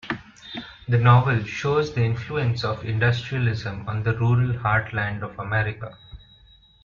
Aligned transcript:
The 0.87 0.97
novel 0.97 1.43
shows 1.43 1.93
the 1.93 2.01
influence 2.03 2.63
of 2.63 2.83
industrialism 2.83 3.87
on 3.87 4.01
the 4.01 4.17
rural 4.17 4.53
heartland 4.57 5.21
of 5.21 5.37
America. 5.37 5.95